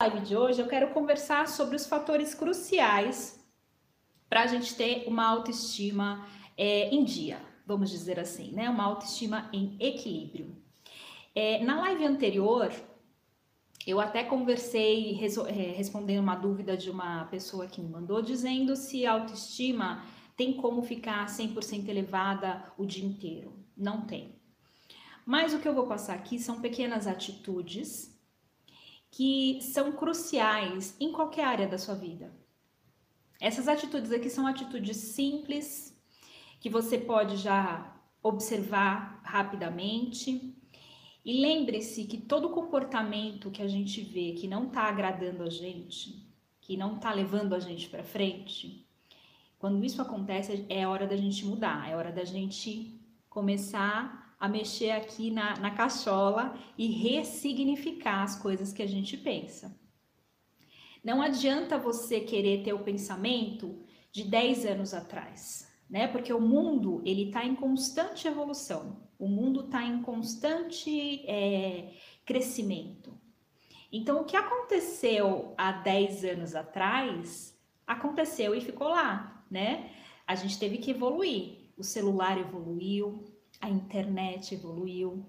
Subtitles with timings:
[0.00, 3.44] live de hoje eu quero conversar sobre os fatores cruciais
[4.28, 6.24] para a gente ter uma autoestima
[6.56, 8.70] é, em dia, vamos dizer assim, né?
[8.70, 10.56] Uma autoestima em equilíbrio.
[11.34, 12.72] É, na live anterior,
[13.84, 19.04] eu até conversei é, respondendo uma dúvida de uma pessoa que me mandou, dizendo se
[19.04, 20.04] a autoestima
[20.36, 23.52] tem como ficar 100% elevada o dia inteiro.
[23.76, 24.36] Não tem.
[25.26, 28.16] Mas o que eu vou passar aqui são pequenas atitudes
[29.10, 32.32] que são cruciais em qualquer área da sua vida.
[33.40, 35.96] Essas atitudes aqui são atitudes simples
[36.60, 40.54] que você pode já observar rapidamente.
[41.24, 46.26] E lembre-se que todo comportamento que a gente vê que não está agradando a gente,
[46.60, 48.86] que não está levando a gente para frente,
[49.58, 54.90] quando isso acontece é hora da gente mudar, é hora da gente começar a mexer
[54.90, 59.76] aqui na, na cachola e ressignificar as coisas que a gente pensa.
[61.02, 63.82] Não adianta você querer ter o pensamento
[64.12, 66.06] de 10 anos atrás, né?
[66.06, 73.18] Porque o mundo ele está em constante evolução, o mundo está em constante é, crescimento.
[73.90, 79.90] Então, o que aconteceu há 10 anos atrás aconteceu e ficou lá, né?
[80.26, 81.72] A gente teve que evoluir.
[81.76, 83.24] O celular evoluiu,
[83.60, 85.26] a internet evoluiu,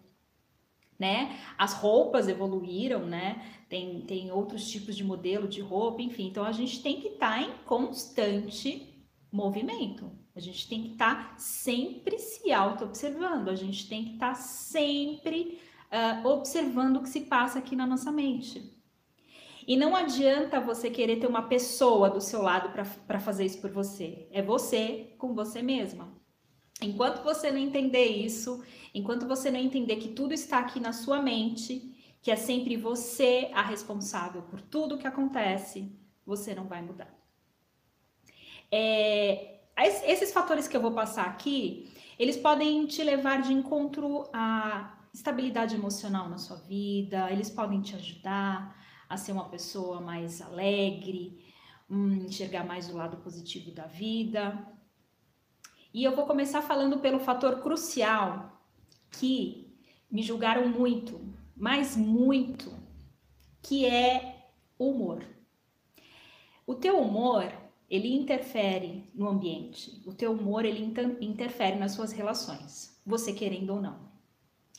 [0.98, 1.40] né?
[1.58, 3.42] As roupas evoluíram, né?
[3.70, 6.28] Tem, tem outros tipos de modelo de roupa, enfim.
[6.28, 10.12] Então a gente tem que estar tá em constante movimento.
[10.36, 14.36] A gente tem que estar tá sempre se auto-observando, a gente tem que estar tá
[14.36, 15.60] sempre
[15.92, 18.78] uh, observando o que se passa aqui na nossa mente.
[19.68, 22.74] E não adianta você querer ter uma pessoa do seu lado
[23.06, 24.28] para fazer isso por você.
[24.32, 26.19] É você com você mesma.
[26.82, 28.64] Enquanto você não entender isso,
[28.94, 33.50] enquanto você não entender que tudo está aqui na sua mente, que é sempre você
[33.54, 35.92] a responsável por tudo que acontece,
[36.26, 37.14] você não vai mudar.
[38.72, 44.98] É, esses fatores que eu vou passar aqui, eles podem te levar de encontro à
[45.14, 51.44] estabilidade emocional na sua vida, eles podem te ajudar a ser uma pessoa mais alegre,
[51.90, 54.68] hum, enxergar mais o lado positivo da vida,
[55.94, 58.62] e eu vou começar falando pelo fator crucial
[59.12, 59.76] que
[60.10, 61.20] me julgaram muito,
[61.56, 62.72] mas muito,
[63.62, 65.24] que é o humor.
[66.66, 67.52] O teu humor,
[67.90, 70.02] ele interfere no ambiente.
[70.06, 70.84] O teu humor, ele
[71.20, 74.10] interfere nas suas relações, você querendo ou não.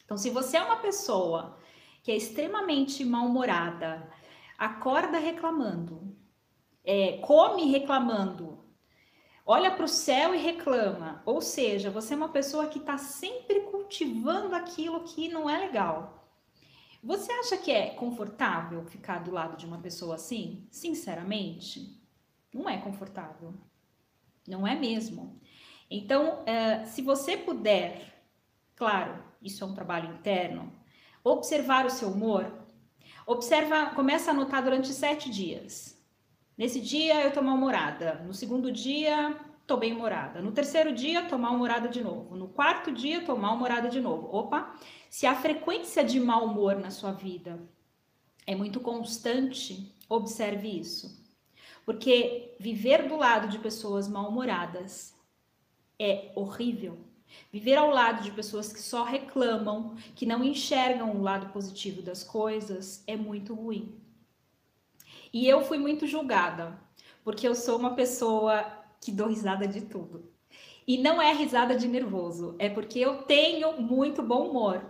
[0.05, 1.59] Então, se você é uma pessoa
[2.03, 4.09] que é extremamente mal-humorada,
[4.57, 6.17] acorda reclamando,
[6.85, 8.65] é, come reclamando,
[9.51, 11.21] olha para o céu e reclama.
[11.27, 16.31] Ou seja, você é uma pessoa que está sempre cultivando aquilo que não é legal.
[17.03, 20.69] Você acha que é confortável ficar do lado de uma pessoa assim?
[20.71, 22.01] Sinceramente,
[22.55, 23.53] não é confortável.
[24.47, 25.41] Não é mesmo.
[25.91, 28.23] Então, é, se você puder,
[28.77, 30.73] claro, isso é um trabalho interno,
[31.25, 32.53] observar o seu humor,
[33.27, 36.00] observa, começa a anotar durante sete dias.
[36.61, 38.23] Nesse dia eu tô mal-humorada.
[38.27, 39.35] No segundo dia,
[39.67, 40.43] tô bem-humorada.
[40.43, 42.37] No terceiro dia, tô mal-humorada de novo.
[42.37, 44.29] No quarto dia, tô mal-humorada de novo.
[44.31, 44.79] Opa!
[45.09, 47.59] Se a frequência de mau humor na sua vida
[48.47, 51.25] é muito constante, observe isso.
[51.87, 55.15] Porque viver do lado de pessoas mal-humoradas
[55.99, 56.99] é horrível.
[57.51, 62.23] Viver ao lado de pessoas que só reclamam, que não enxergam o lado positivo das
[62.23, 63.99] coisas, é muito ruim.
[65.33, 66.79] E eu fui muito julgada,
[67.23, 68.65] porque eu sou uma pessoa
[69.01, 70.31] que dou risada de tudo.
[70.87, 74.85] E não é risada de nervoso, é porque eu tenho muito bom humor.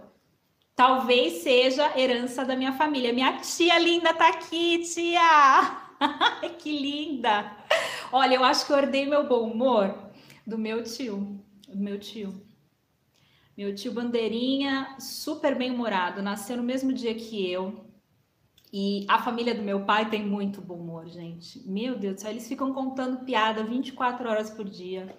[0.75, 3.13] Talvez seja herança da minha família.
[3.13, 5.91] Minha tia linda tá aqui, tia!
[6.59, 7.55] que linda!
[8.11, 10.11] Olha, eu acho que eu herdei meu bom humor
[10.47, 12.43] do meu tio, do meu tio.
[13.57, 17.85] Meu tio Bandeirinha, super bem-humorado, nasceu no mesmo dia que eu,
[18.73, 21.61] e a família do meu pai tem muito bom humor, gente.
[21.69, 25.17] Meu Deus do céu, eles ficam contando piada 24 horas por dia.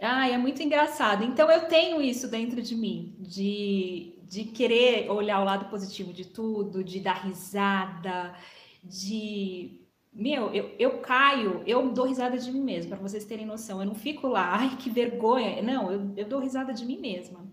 [0.00, 1.22] Ai, é muito engraçado.
[1.22, 6.24] Então eu tenho isso dentro de mim, de, de querer olhar o lado positivo de
[6.24, 8.34] tudo, de dar risada,
[8.82, 9.80] de.
[10.12, 13.80] Meu, eu, eu caio, eu dou risada de mim mesma, para vocês terem noção.
[13.80, 15.60] Eu não fico lá, ai, que vergonha.
[15.60, 17.44] Não, eu, eu dou risada de mim mesma.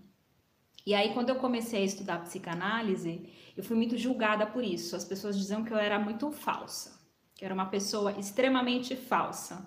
[0.86, 4.96] E aí, quando eu comecei a estudar psicanálise, eu fui muito julgada por isso.
[4.96, 7.00] As pessoas diziam que eu era muito falsa,
[7.34, 9.66] que eu era uma pessoa extremamente falsa,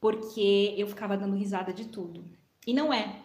[0.00, 2.24] porque eu ficava dando risada de tudo.
[2.66, 3.22] E não é.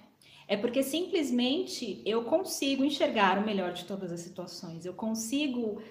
[0.47, 4.85] É porque simplesmente eu consigo enxergar o melhor de todas as situações.
[4.85, 5.81] Eu consigo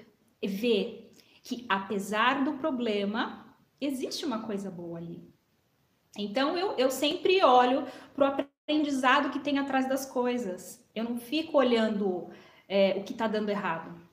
[0.42, 1.12] ver
[1.42, 5.26] que apesar do problema, existe uma coisa boa ali.
[6.18, 10.84] Então eu, eu sempre olho para o aprendizado que tem atrás das coisas.
[10.94, 12.28] Eu não fico olhando
[12.68, 14.09] é, o que está dando errado.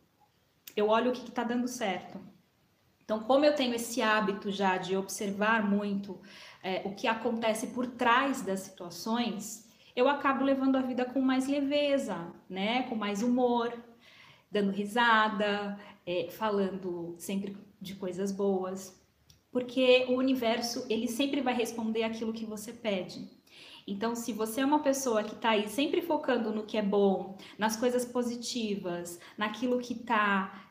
[0.77, 2.19] Eu olho o que está dando certo.
[3.03, 6.21] Então, como eu tenho esse hábito já de observar muito
[6.61, 11.47] é, o que acontece por trás das situações, eu acabo levando a vida com mais
[11.47, 12.83] leveza, né?
[12.83, 13.73] Com mais humor,
[14.51, 19.01] dando risada, é, falando sempre de coisas boas,
[19.51, 23.27] porque o universo ele sempre vai responder aquilo que você pede.
[23.87, 27.37] Então, se você é uma pessoa que está aí sempre focando no que é bom,
[27.57, 30.66] nas coisas positivas, naquilo que está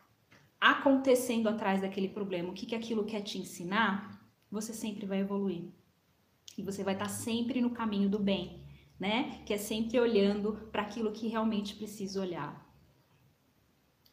[0.60, 4.20] acontecendo atrás daquele problema, o que, que aquilo quer te ensinar,
[4.50, 5.64] você sempre vai evoluir.
[6.56, 8.64] E você vai estar tá sempre no caminho do bem,
[8.98, 9.42] né?
[9.44, 12.64] Que é sempre olhando para aquilo que realmente precisa olhar.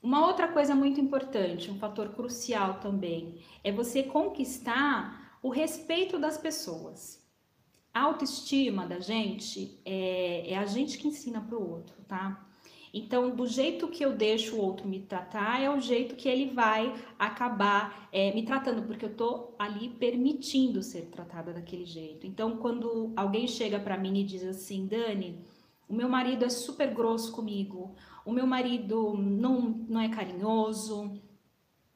[0.01, 6.37] Uma outra coisa muito importante, um fator crucial também, é você conquistar o respeito das
[6.37, 7.25] pessoas.
[7.93, 12.45] A autoestima da gente é, é a gente que ensina para o outro, tá?
[12.93, 16.53] Então, do jeito que eu deixo o outro me tratar, é o jeito que ele
[16.53, 22.27] vai acabar é, me tratando, porque eu tô ali permitindo ser tratada daquele jeito.
[22.27, 25.43] Então, quando alguém chega para mim e diz assim, Dani,
[25.89, 31.19] o meu marido é super grosso comigo, o meu marido não, não é carinhoso,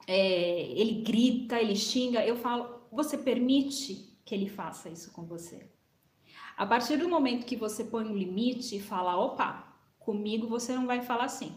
[0.08, 5.70] é, ele grita, ele xinga, eu falo, você permite que ele faça isso com você?
[6.58, 9.67] A partir do momento que você põe um limite e fala, opa,
[10.08, 11.52] comigo você não vai falar assim.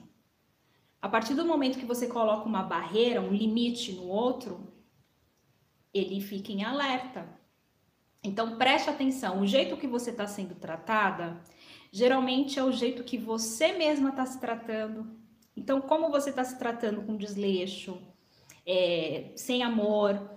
[1.00, 4.74] A partir do momento que você coloca uma barreira, um limite no outro,
[5.94, 7.28] ele fica em alerta.
[8.24, 11.40] Então preste atenção, o jeito que você está sendo tratada
[11.92, 15.16] geralmente é o jeito que você mesma está se tratando.
[15.56, 18.00] Então, como você está se tratando com desleixo,
[18.66, 20.30] é, sem amor,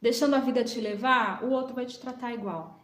[0.00, 2.83] deixando a vida te levar, o outro vai te tratar igual.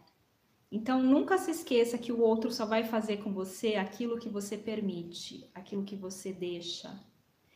[0.71, 4.57] Então, nunca se esqueça que o outro só vai fazer com você aquilo que você
[4.57, 6.97] permite, aquilo que você deixa.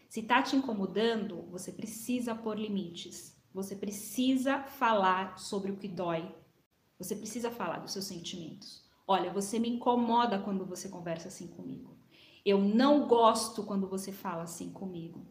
[0.09, 3.35] Se tá te incomodando, você precisa pôr limites.
[3.53, 6.29] Você precisa falar sobre o que dói.
[6.99, 8.83] Você precisa falar dos seus sentimentos.
[9.07, 11.97] Olha, você me incomoda quando você conversa assim comigo.
[12.45, 15.25] Eu não gosto quando você fala assim comigo.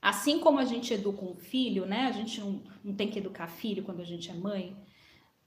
[0.00, 2.06] Assim como a gente educa um filho, né?
[2.06, 4.76] A gente não, não tem que educar filho quando a gente é mãe.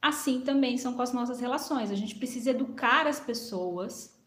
[0.07, 1.91] Assim também são com as nossas relações.
[1.91, 4.17] A gente precisa educar as pessoas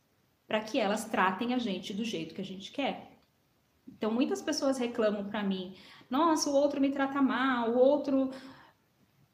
[0.47, 3.17] para que elas tratem a gente do jeito que a gente quer.
[3.89, 5.75] Então, muitas pessoas reclamam para mim:
[6.11, 8.31] nossa, o outro me trata mal, o outro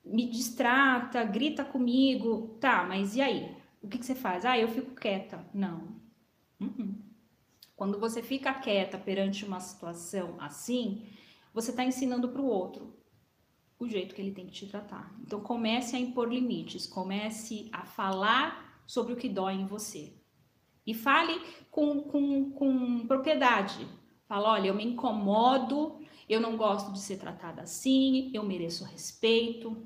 [0.04, 2.56] me distrata, grita comigo.
[2.60, 3.56] Tá, mas e aí?
[3.82, 4.44] O que, que você faz?
[4.44, 5.44] Ah, eu fico quieta.
[5.52, 5.96] Não.
[6.60, 6.94] Uh-uh.
[7.74, 11.08] Quando você fica quieta perante uma situação assim,
[11.52, 12.96] você está ensinando para o outro
[13.78, 15.14] o jeito que ele tem que te tratar.
[15.20, 20.12] Então comece a impor limites, comece a falar sobre o que dói em você.
[20.86, 21.40] E fale
[21.70, 23.86] com, com, com propriedade.
[24.26, 29.76] Fala, olha, eu me incomodo, eu não gosto de ser tratada assim, eu mereço respeito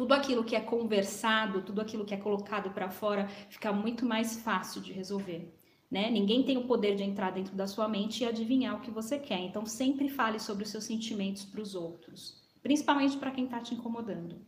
[0.00, 4.36] tudo aquilo que é conversado, tudo aquilo que é colocado para fora, fica muito mais
[4.38, 5.54] fácil de resolver.
[5.90, 6.10] Né?
[6.10, 9.18] Ninguém tem o poder de entrar dentro da sua mente e adivinhar o que você
[9.18, 9.40] quer.
[9.40, 13.74] Então, sempre fale sobre os seus sentimentos para os outros, principalmente para quem está te
[13.74, 14.44] incomodando,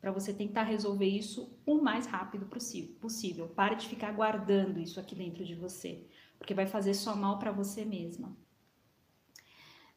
[0.00, 3.48] para você tentar resolver isso o mais rápido possível.
[3.48, 6.06] Pare de ficar guardando isso aqui dentro de você,
[6.38, 8.36] porque vai fazer só mal para você mesma.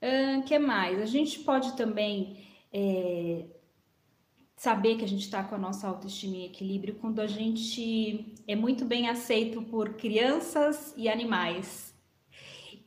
[0.01, 1.01] O uh, que mais?
[1.01, 3.47] A gente pode também é,
[4.55, 8.55] saber que a gente está com a nossa autoestima em equilíbrio quando a gente é
[8.55, 11.95] muito bem aceito por crianças e animais.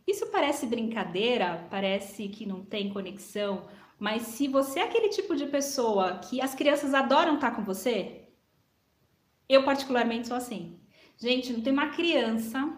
[0.07, 3.69] Isso parece brincadeira, parece que não tem conexão,
[4.01, 8.23] mas se você é aquele tipo de pessoa que as crianças adoram estar com você,
[9.47, 10.81] eu particularmente sou assim.
[11.19, 12.73] Gente, não tem uma criança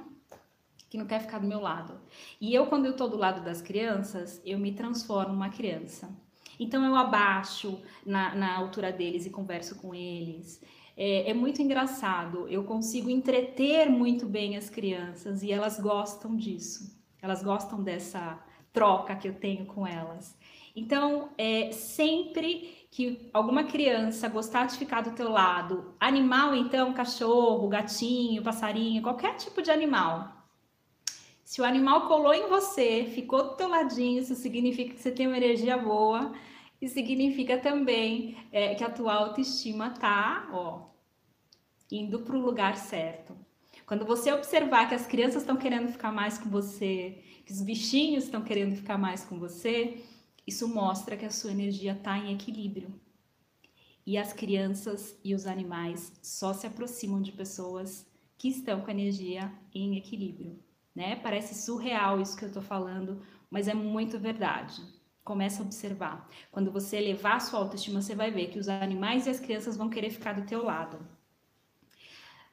[0.91, 2.01] que não quer ficar do meu lado.
[2.41, 6.11] E eu, quando eu tô do lado das crianças, eu me transformo uma criança.
[6.59, 10.61] Então eu abaixo na, na altura deles e converso com eles.
[10.97, 12.49] É, é, muito engraçado.
[12.49, 17.01] Eu consigo entreter muito bem as crianças e elas gostam disso.
[17.23, 20.37] Elas gostam dessa troca que eu tenho com elas.
[20.75, 27.69] Então, é, sempre que alguma criança gostar de ficar do teu lado, animal então, cachorro,
[27.69, 30.43] gatinho, passarinho, qualquer tipo de animal.
[31.43, 35.27] Se o animal colou em você, ficou do teu ladinho, isso significa que você tem
[35.27, 36.33] uma energia boa,
[36.81, 40.89] e significa também é, que a tua autoestima tá, ó,
[41.91, 43.37] indo para o lugar certo.
[43.87, 48.25] Quando você observar que as crianças estão querendo ficar mais com você, que os bichinhos
[48.25, 50.03] estão querendo ficar mais com você,
[50.47, 52.93] Isso mostra que a sua energia está em equilíbrio.
[54.05, 58.07] E as crianças e os animais só se aproximam de pessoas
[58.37, 60.59] que estão com a energia em equilíbrio,
[60.93, 61.15] né?
[61.15, 64.83] Parece surreal isso que eu estou falando, mas é muito verdade.
[65.23, 66.29] Começa a observar.
[66.51, 69.77] Quando você elevar a sua autoestima, você vai ver que os animais e as crianças
[69.77, 70.97] vão querer ficar do teu lado.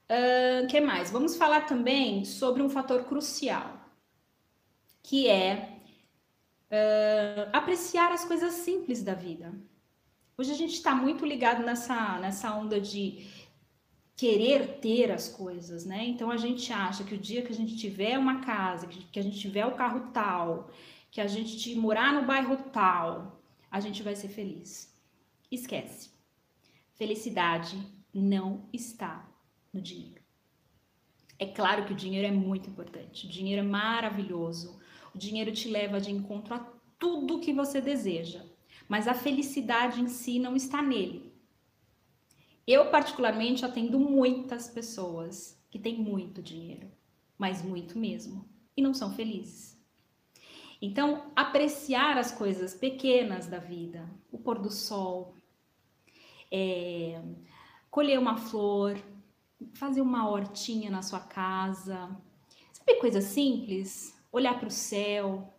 [0.08, 1.10] O uh, que mais?
[1.10, 3.80] Vamos falar também sobre um fator crucial,
[5.02, 5.79] que é
[6.70, 9.54] uh, apreciar as coisas simples da vida.
[10.38, 13.28] Hoje a gente está muito ligado nessa, nessa onda de
[14.16, 16.06] querer ter as coisas, né?
[16.06, 19.24] Então a gente acha que o dia que a gente tiver uma casa, que a
[19.24, 20.70] gente tiver o carro tal,
[21.12, 24.94] que a gente morar no bairro tal, a gente vai ser feliz.
[25.52, 26.12] Esquece.
[26.96, 27.78] Felicidade
[28.14, 29.28] não está
[29.74, 30.22] no dinheiro.
[31.38, 34.79] É claro que o dinheiro é muito importante, o dinheiro é maravilhoso,
[35.20, 36.60] o dinheiro te leva de encontro a
[36.98, 38.42] tudo que você deseja,
[38.88, 41.34] mas a felicidade em si não está nele.
[42.66, 46.90] Eu, particularmente, atendo muitas pessoas que têm muito dinheiro,
[47.38, 48.48] mas muito mesmo,
[48.78, 49.78] e não são felizes.
[50.82, 55.36] Então, apreciar as coisas pequenas da vida, o pôr do sol,
[56.50, 57.22] é,
[57.92, 58.98] colher uma flor,
[59.74, 62.10] fazer uma hortinha na sua casa,
[62.72, 64.18] sabe coisa simples?
[64.32, 65.54] Olhar para o céu,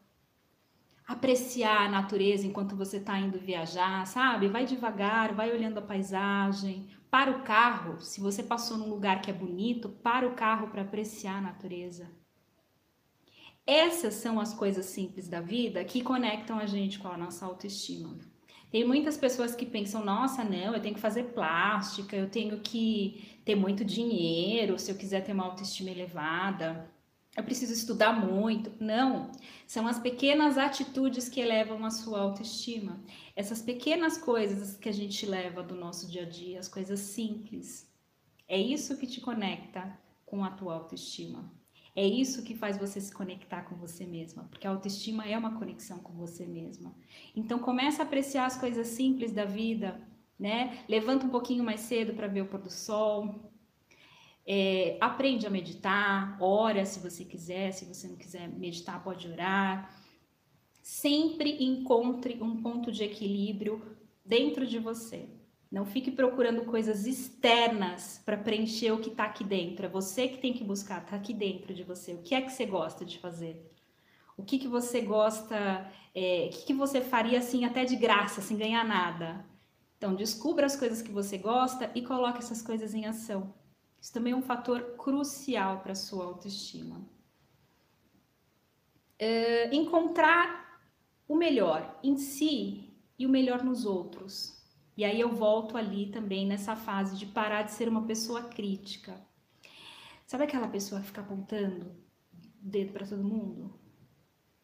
[1.06, 4.46] apreciar a natureza enquanto você está indo viajar, sabe?
[4.46, 9.28] Vai devagar, vai olhando a paisagem, para o carro, se você passou num lugar que
[9.28, 12.08] é bonito, para o carro para apreciar a natureza.
[13.66, 18.16] Essas são as coisas simples da vida que conectam a gente com a nossa autoestima.
[18.70, 23.40] Tem muitas pessoas que pensam: nossa, não, eu tenho que fazer plástica, eu tenho que
[23.44, 26.88] ter muito dinheiro se eu quiser ter uma autoestima elevada
[27.36, 28.72] eu preciso estudar muito.
[28.82, 29.30] Não,
[29.66, 33.00] são as pequenas atitudes que elevam a sua autoestima.
[33.36, 37.88] Essas pequenas coisas que a gente leva do nosso dia a dia, as coisas simples.
[38.48, 39.96] É isso que te conecta
[40.26, 41.50] com a tua autoestima.
[41.94, 45.58] É isso que faz você se conectar com você mesma, porque a autoestima é uma
[45.58, 46.94] conexão com você mesma.
[47.34, 50.00] Então começa a apreciar as coisas simples da vida,
[50.38, 50.84] né?
[50.88, 53.52] Levanta um pouquinho mais cedo para ver o pôr do sol,
[54.46, 59.94] é, aprende a meditar, ora se você quiser, se você não quiser meditar, pode orar.
[60.82, 65.28] Sempre encontre um ponto de equilíbrio dentro de você.
[65.70, 69.86] Não fique procurando coisas externas para preencher o que está aqui dentro.
[69.86, 72.12] É você que tem que buscar, está aqui dentro de você.
[72.12, 73.70] O que é que você gosta de fazer?
[74.36, 78.40] O que, que você gosta, é, o que, que você faria assim até de graça,
[78.40, 79.44] sem ganhar nada?
[79.96, 83.54] Então, descubra as coisas que você gosta e coloque essas coisas em ação.
[84.00, 87.00] Isso também é um fator crucial para a sua autoestima.
[89.18, 90.80] É, encontrar
[91.28, 94.58] o melhor em si e o melhor nos outros.
[94.96, 99.20] E aí eu volto ali também nessa fase de parar de ser uma pessoa crítica.
[100.26, 103.78] Sabe aquela pessoa que fica apontando o dedo para todo mundo?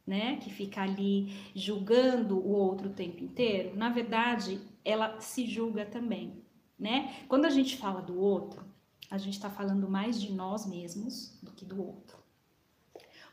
[0.06, 0.36] Né?
[0.36, 3.76] Que fica ali julgando o outro o tempo inteiro.
[3.76, 6.42] Na verdade, ela se julga também,
[6.78, 7.24] né?
[7.28, 8.64] Quando a gente fala do outro,
[9.10, 12.18] a gente está falando mais de nós mesmos do que do outro.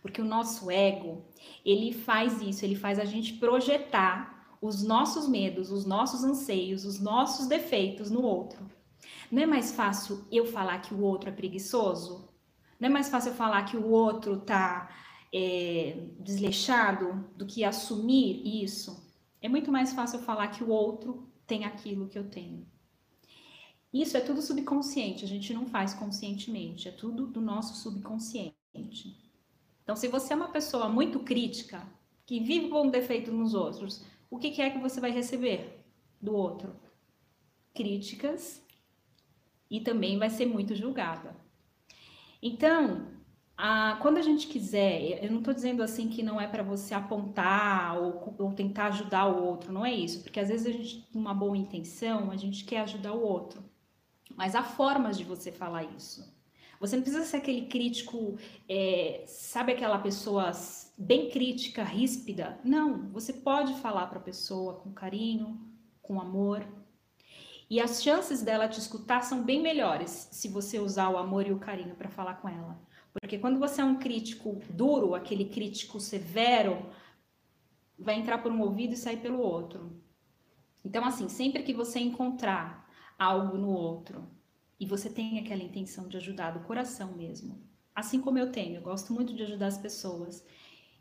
[0.01, 1.25] Porque o nosso ego,
[1.65, 7.00] ele faz isso, ele faz a gente projetar os nossos medos, os nossos anseios, os
[7.00, 8.70] nossos defeitos no outro.
[9.32, 12.30] Não é mais fácil eu falar que o outro é preguiçoso?
[12.80, 14.89] Não é mais fácil eu falar que o outro tá
[15.34, 19.10] é, desleixado do que assumir isso?
[19.42, 22.65] É muito mais fácil eu falar que o outro tem aquilo que eu tenho.
[23.93, 28.55] Isso é tudo subconsciente, a gente não faz conscientemente, é tudo do nosso subconsciente.
[29.83, 31.88] Então, se você é uma pessoa muito crítica,
[32.25, 35.85] que vive com um defeito nos outros, o que, é que você vai receber
[36.19, 36.75] do outro?
[37.73, 38.63] Críticas
[39.69, 41.35] e também vai ser muito julgada.
[42.41, 43.07] Então,
[43.55, 46.95] a, quando a gente quiser, eu não estou dizendo assim que não é para você
[46.95, 51.07] apontar ou, ou, tentar ajudar o outro, não é isso, porque às vezes a gente,
[51.13, 53.73] com uma boa intenção, a gente quer ajudar o outro.
[54.36, 56.34] Mas há formas de você falar isso.
[56.80, 58.38] Você não precisa ser aquele crítico,
[58.68, 60.52] é, sabe aquela pessoa
[60.98, 62.60] bem crítica, ríspida.
[62.63, 65.62] Não, você pode falar para a pessoa com carinho,
[66.02, 66.68] com amor.
[67.70, 71.54] E as chances dela te escutar são bem melhores se você usar o amor e
[71.54, 72.78] o carinho para falar com ela.
[73.13, 76.86] Porque quando você é um crítico duro, aquele crítico severo,
[77.98, 80.04] vai entrar por um ouvido e sair pelo outro.
[80.84, 82.83] Então, assim, sempre que você encontrar
[83.17, 84.27] algo no outro
[84.79, 87.62] e você tem aquela intenção de ajudar do coração mesmo,
[87.96, 90.46] assim como eu tenho, eu gosto muito de ajudar as pessoas.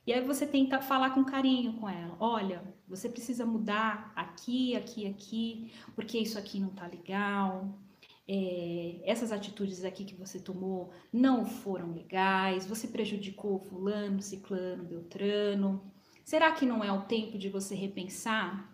[0.07, 2.17] E aí você tenta falar com carinho com ela.
[2.19, 7.79] Olha, você precisa mudar aqui, aqui, aqui, porque isso aqui não tá legal.
[8.27, 15.93] É, essas atitudes aqui que você tomou não foram legais, você prejudicou fulano, ciclano, beltrano.
[16.25, 18.72] Será que não é o tempo de você repensar?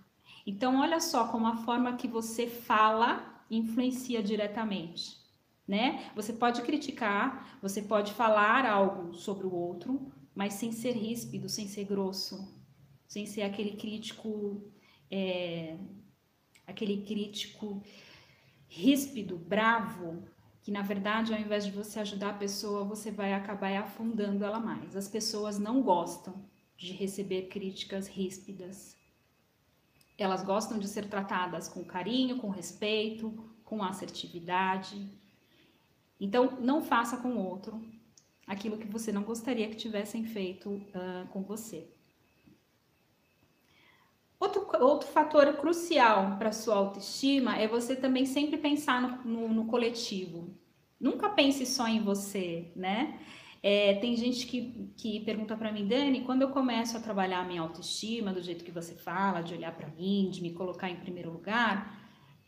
[0.48, 5.14] Então, olha só como a forma que você fala influencia diretamente,
[5.66, 6.10] né?
[6.16, 11.68] Você pode criticar, você pode falar algo sobre o outro, mas sem ser ríspido, sem
[11.68, 12.48] ser grosso,
[13.06, 14.62] sem ser aquele crítico,
[15.10, 15.76] é,
[16.66, 17.82] aquele crítico
[18.66, 20.26] ríspido, bravo,
[20.62, 24.58] que na verdade, ao invés de você ajudar a pessoa, você vai acabar afundando ela
[24.58, 24.96] mais.
[24.96, 26.42] As pessoas não gostam
[26.74, 28.97] de receber críticas ríspidas.
[30.18, 33.32] Elas gostam de ser tratadas com carinho, com respeito,
[33.64, 35.08] com assertividade.
[36.20, 37.80] Então, não faça com o outro
[38.46, 41.88] aquilo que você não gostaria que tivessem feito uh, com você.
[44.40, 49.66] Outro, outro fator crucial para sua autoestima é você também sempre pensar no, no, no
[49.66, 50.56] coletivo.
[50.98, 53.20] Nunca pense só em você, né?
[53.62, 57.44] É, tem gente que, que pergunta para mim, Dani, quando eu começo a trabalhar a
[57.44, 60.96] minha autoestima, do jeito que você fala, de olhar para mim, de me colocar em
[60.96, 61.98] primeiro lugar,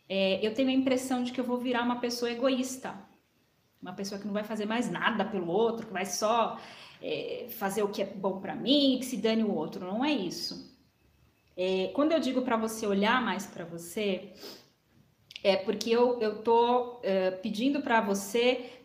[0.07, 2.95] é, eu tenho a impressão de que eu vou virar uma pessoa egoísta,
[3.81, 6.59] uma pessoa que não vai fazer mais nada pelo outro, que vai só
[7.01, 9.85] é, fazer o que é bom para mim, que se dane o outro.
[9.85, 10.71] Não é isso.
[11.57, 14.33] É, quando eu digo para você olhar mais para você,
[15.43, 18.80] é porque eu, eu tô é, pedindo para você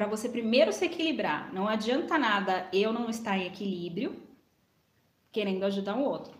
[0.00, 1.52] para você primeiro se equilibrar.
[1.52, 4.16] Não adianta nada eu não estar em equilíbrio
[5.30, 6.32] querendo ajudar o outro.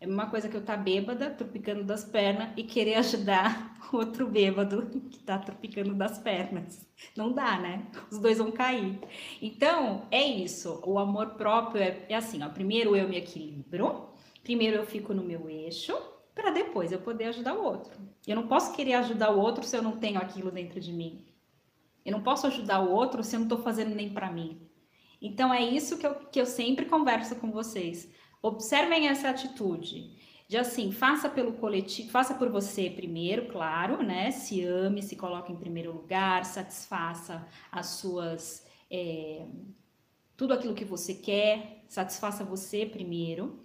[0.00, 4.86] É uma coisa que eu tá bêbada, tropicando das pernas e querer ajudar outro bêbado
[5.10, 6.88] que está tropicando das pernas.
[7.14, 7.86] Não dá, né?
[8.10, 8.98] Os dois vão cair.
[9.42, 10.82] Então, é isso.
[10.82, 12.48] O amor próprio é, é assim, ó.
[12.48, 14.08] Primeiro eu me equilibro,
[14.42, 15.94] primeiro eu fico no meu eixo,
[16.34, 17.92] para depois eu poder ajudar o outro.
[18.26, 21.26] Eu não posso querer ajudar o outro se eu não tenho aquilo dentro de mim.
[22.04, 24.60] Eu não posso ajudar o outro se eu não estou fazendo nem para mim.
[25.20, 28.10] Então é isso que eu, que eu sempre converso com vocês.
[28.42, 30.16] Observem essa atitude
[30.48, 34.30] de assim, faça pelo coletivo, faça por você primeiro, claro, né?
[34.32, 38.66] Se ame, se coloque em primeiro lugar, satisfaça as suas.
[38.90, 39.46] É,
[40.36, 43.64] tudo aquilo que você quer, satisfaça você primeiro.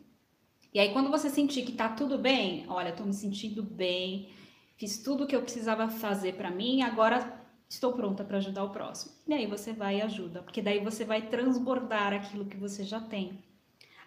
[0.74, 4.30] E aí, quando você sentir que tá tudo bem, olha, tô me sentindo bem,
[4.78, 7.37] fiz tudo o que eu precisava fazer para mim, agora
[7.70, 9.14] estou pronta para ajudar o próximo.
[9.28, 13.00] E aí você vai e ajuda, porque daí você vai transbordar aquilo que você já
[13.00, 13.44] tem.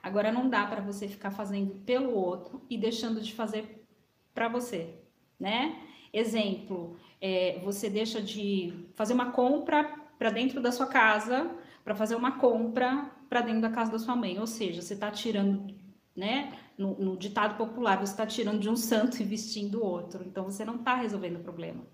[0.03, 3.87] Agora não dá para você ficar fazendo pelo outro e deixando de fazer
[4.35, 4.95] para você,
[5.39, 5.79] né?
[6.13, 9.85] Exemplo, é, você deixa de fazer uma compra
[10.19, 11.51] para dentro da sua casa
[11.85, 15.11] para fazer uma compra para dentro da casa da sua mãe, ou seja, você está
[15.11, 15.75] tirando,
[16.17, 16.53] né?
[16.77, 20.25] No, no ditado popular, você está tirando de um santo e vestindo outro.
[20.27, 21.85] Então você não está resolvendo o problema.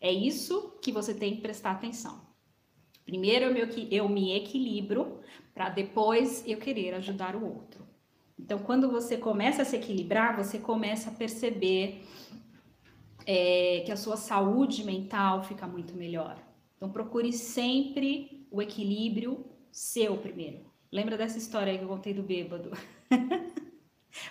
[0.00, 2.20] É isso que você tem que prestar atenção.
[3.04, 3.46] Primeiro
[3.90, 5.20] eu me, equilibro
[5.52, 7.86] para depois eu querer ajudar o outro.
[8.38, 12.02] Então, quando você começa a se equilibrar, você começa a perceber
[13.26, 16.42] é, que a sua saúde mental fica muito melhor.
[16.76, 20.70] Então, procure sempre o equilíbrio seu primeiro.
[20.90, 22.70] Lembra dessa história que eu contei do bêbado?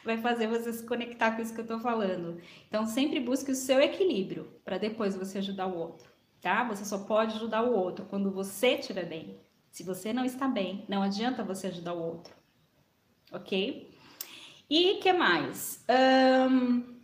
[0.04, 2.42] vai fazer você se conectar com isso que eu tô falando.
[2.68, 6.10] Então, sempre busque o seu equilíbrio para depois você ajudar o outro,
[6.42, 6.64] tá?
[6.66, 9.40] Você só pode ajudar o outro quando você estiver bem.
[9.72, 12.34] Se você não está bem, não adianta você ajudar o outro,
[13.32, 13.96] ok?
[14.70, 15.86] E que mais?
[15.90, 17.00] Um,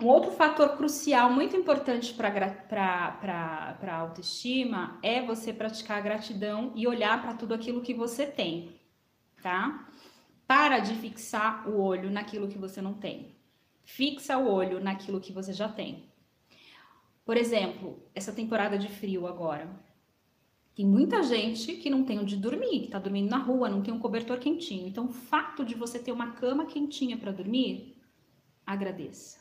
[0.00, 6.86] um outro fator crucial, muito importante para a autoestima, é você praticar a gratidão e
[6.86, 8.80] olhar para tudo aquilo que você tem,
[9.42, 9.87] tá?
[10.48, 13.36] Para de fixar o olho naquilo que você não tem.
[13.84, 16.08] Fixa o olho naquilo que você já tem.
[17.22, 19.68] Por exemplo, essa temporada de frio agora.
[20.74, 23.92] Tem muita gente que não tem onde dormir, que tá dormindo na rua, não tem
[23.92, 24.88] um cobertor quentinho.
[24.88, 28.00] Então, o fato de você ter uma cama quentinha para dormir,
[28.64, 29.38] agradeça.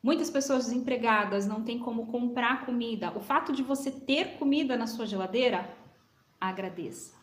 [0.00, 3.10] Muitas pessoas desempregadas não têm como comprar comida.
[3.16, 5.76] O fato de você ter comida na sua geladeira,
[6.40, 7.17] agradeça.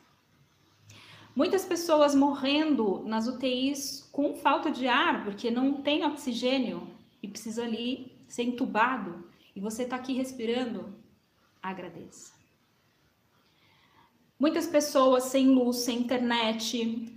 [1.35, 6.87] Muitas pessoas morrendo nas UTIs com falta de ar, porque não tem oxigênio
[7.21, 10.95] e precisa ali ser entubado, e você está aqui respirando,
[11.61, 12.33] agradeça.
[14.39, 17.13] Muitas pessoas sem luz, sem internet,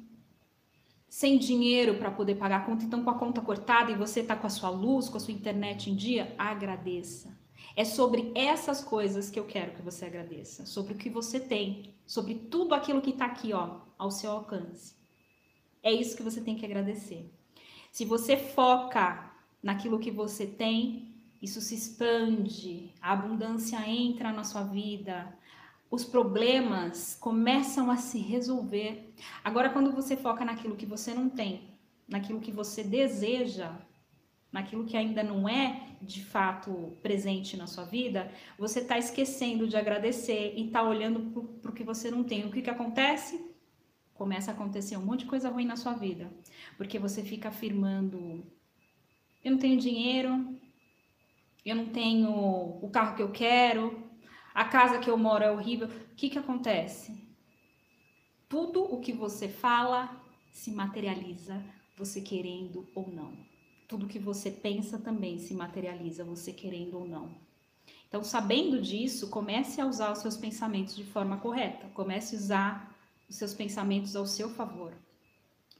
[1.08, 4.34] sem dinheiro para poder pagar a conta, então com a conta cortada e você está
[4.34, 7.37] com a sua luz, com a sua internet em dia, agradeça.
[7.78, 11.94] É sobre essas coisas que eu quero que você agradeça, sobre o que você tem,
[12.04, 14.96] sobre tudo aquilo que está aqui, ó, ao seu alcance.
[15.80, 17.32] É isso que você tem que agradecer.
[17.92, 24.64] Se você foca naquilo que você tem, isso se expande, a abundância entra na sua
[24.64, 25.32] vida,
[25.88, 29.14] os problemas começam a se resolver.
[29.44, 33.78] Agora, quando você foca naquilo que você não tem, naquilo que você deseja,
[34.58, 39.76] naquilo que ainda não é de fato presente na sua vida, você está esquecendo de
[39.76, 41.20] agradecer e está olhando
[41.62, 42.44] para o que você não tem.
[42.44, 43.40] O que, que acontece?
[44.14, 46.28] Começa a acontecer um monte de coisa ruim na sua vida,
[46.76, 48.44] porque você fica afirmando:
[49.44, 50.58] eu não tenho dinheiro,
[51.64, 54.10] eu não tenho o carro que eu quero,
[54.52, 55.86] a casa que eu moro é horrível.
[55.86, 57.16] O que, que acontece?
[58.48, 61.62] Tudo o que você fala se materializa,
[61.96, 63.48] você querendo ou não.
[63.88, 67.34] Tudo que você pensa também se materializa, você querendo ou não.
[68.06, 71.88] Então, sabendo disso, comece a usar os seus pensamentos de forma correta.
[71.94, 72.98] Comece a usar
[73.28, 74.94] os seus pensamentos ao seu favor,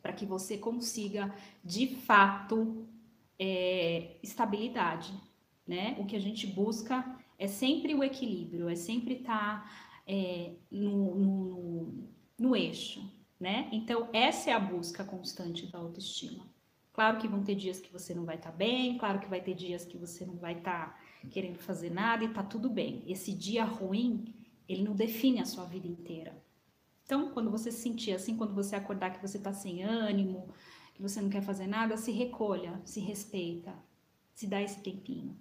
[0.02, 2.86] para que você consiga, de fato,
[3.38, 5.12] é, estabilidade.
[5.66, 5.96] Né?
[5.98, 7.04] O que a gente busca
[7.38, 9.70] é sempre o equilíbrio, é sempre estar tá,
[10.06, 13.02] é, no, no, no eixo,
[13.38, 13.68] né?
[13.70, 16.44] Então, essa é a busca constante da autoestima.
[16.98, 19.40] Claro que vão ter dias que você não vai estar tá bem, claro que vai
[19.40, 23.04] ter dias que você não vai estar tá querendo fazer nada e tá tudo bem.
[23.06, 24.34] Esse dia ruim,
[24.68, 26.36] ele não define a sua vida inteira.
[27.04, 30.48] Então, quando você se sentir assim, quando você acordar que você tá sem ânimo,
[30.92, 33.72] que você não quer fazer nada, se recolha, se respeita,
[34.34, 35.38] se dá esse tempinho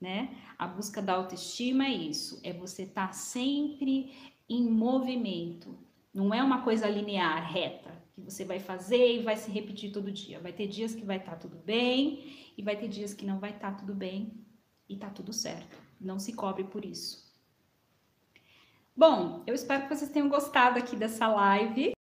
[0.00, 0.36] né?
[0.56, 4.12] A busca da autoestima é isso, é você estar tá sempre
[4.48, 5.76] em movimento.
[6.14, 10.12] Não é uma coisa linear, reta, que você vai fazer e vai se repetir todo
[10.12, 10.40] dia.
[10.40, 13.38] Vai ter dias que vai estar tá tudo bem e vai ter dias que não
[13.38, 14.44] vai estar tá tudo bem
[14.88, 15.76] e tá tudo certo.
[16.00, 17.32] Não se cobre por isso.
[18.94, 21.92] Bom, eu espero que vocês tenham gostado aqui dessa live.